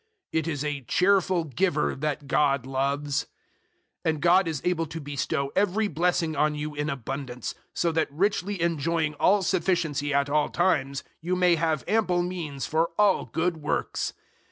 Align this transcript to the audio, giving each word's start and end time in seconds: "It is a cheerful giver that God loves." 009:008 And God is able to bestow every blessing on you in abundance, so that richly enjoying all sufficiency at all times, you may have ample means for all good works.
"It 0.31 0.47
is 0.47 0.63
a 0.65 0.81
cheerful 0.81 1.43
giver 1.43 1.93
that 1.95 2.25
God 2.25 2.65
loves." 2.65 3.25
009:008 4.03 4.09
And 4.09 4.21
God 4.23 4.47
is 4.47 4.59
able 4.65 4.87
to 4.87 4.99
bestow 4.99 5.51
every 5.55 5.87
blessing 5.87 6.35
on 6.35 6.55
you 6.55 6.73
in 6.73 6.89
abundance, 6.89 7.53
so 7.75 7.91
that 7.91 8.11
richly 8.11 8.59
enjoying 8.63 9.13
all 9.19 9.43
sufficiency 9.43 10.11
at 10.11 10.27
all 10.27 10.49
times, 10.49 11.03
you 11.21 11.35
may 11.35 11.53
have 11.53 11.83
ample 11.87 12.23
means 12.23 12.65
for 12.65 12.89
all 12.97 13.25
good 13.25 13.57
works. 13.57 14.13